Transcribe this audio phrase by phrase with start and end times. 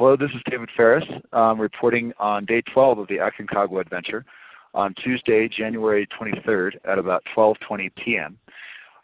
[0.00, 1.04] Hello, this is David Ferris
[1.34, 4.24] um, reporting on day 12 of the Aconcagua adventure
[4.72, 8.38] on Tuesday, January 23rd at about 12.20 p.m.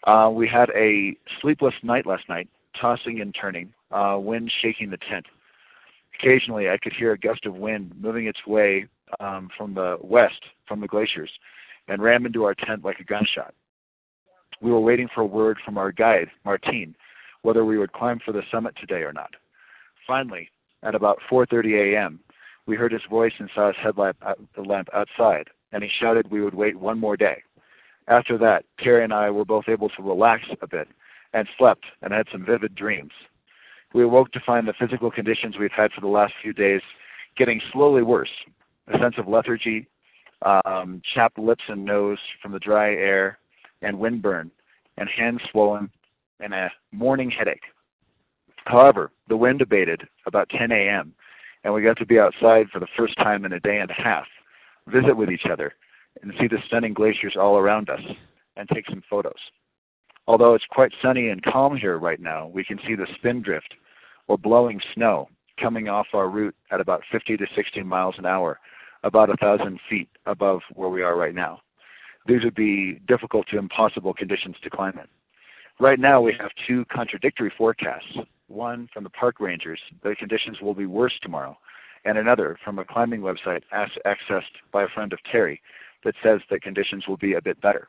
[0.05, 2.49] Uh, we had a sleepless night last night,
[2.81, 5.27] tossing and turning, uh, wind shaking the tent.
[6.19, 8.87] Occasionally I could hear a gust of wind moving its way
[9.21, 11.31] um, from the west from the glaciers
[11.89, 13.53] and ram into our tent like a gunshot.
[14.63, 16.97] We were waiting for a word from our guide, Martine,
[17.43, 19.35] whether we would climb for the summit today or not.
[20.07, 20.49] Finally,
[20.87, 22.21] at about 4.30 a.m.,
[22.67, 24.17] we heard his voice and saw his headlamp
[24.57, 27.43] lamp outside, and he shouted we would wait one more day.
[28.09, 30.89] After that, Terry and I were both able to relax a bit
[31.33, 33.13] and slept and had some vivid dreams.
[33.95, 36.83] We awoke to find the physical conditions we've had for the last few days
[37.37, 38.31] getting slowly worse.
[38.89, 39.89] A sense of lethargy,
[40.43, 43.39] um, chapped lips and nose from the dry air,
[43.83, 44.51] and windburn,
[44.97, 45.91] and hands swollen,
[46.41, 47.65] and a morning headache.
[48.67, 51.15] However, the wind abated about 10 a.m.,
[51.65, 53.95] and we got to be outside for the first time in a day and a
[53.95, 54.27] half,
[54.89, 55.75] visit with each other,
[56.23, 58.03] and see the stunning glaciers all around us,
[58.57, 59.39] and take some photos.
[60.27, 63.75] Although it's quite sunny and calm here right now, we can see the spindrift,
[64.27, 65.29] or blowing snow,
[65.61, 68.59] coming off our route at about 50 to 60 miles an hour,
[69.05, 71.61] about a thousand feet above where we are right now.
[72.27, 75.07] These would be difficult to impossible conditions to climb in.
[75.79, 78.19] Right now we have two contradictory forecasts.
[78.49, 81.59] One from the park rangers, the conditions will be worse tomorrow,
[82.05, 84.43] and another from a climbing website accessed
[84.73, 85.61] by a friend of Terry
[86.05, 87.89] that says that conditions will be a bit better.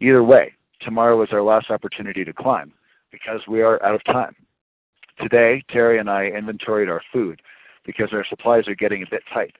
[0.00, 2.72] Either way, tomorrow is our last opportunity to climb
[3.12, 4.34] because we are out of time.
[5.20, 7.42] Today, Terry and I inventoried our food
[7.84, 9.56] because our supplies are getting a bit tight.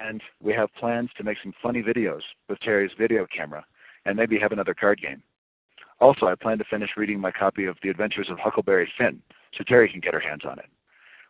[0.00, 3.64] And we have plans to make some funny videos with Terry's video camera
[4.04, 5.22] and maybe have another card game.
[6.00, 9.22] Also, I plan to finish reading my copy of The Adventures of Huckleberry Finn
[9.56, 10.66] so Terry can get her hands on it.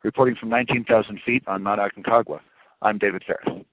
[0.02, 2.40] Reporting from 19,000 feet on Mount Aconcagua,
[2.82, 3.64] I'm David Ferris.